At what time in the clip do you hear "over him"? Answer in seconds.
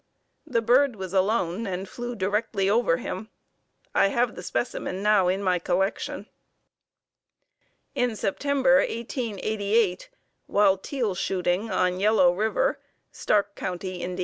2.67-3.29